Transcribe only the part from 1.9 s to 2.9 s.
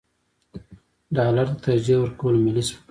ورکول ملي سپکاوی دی.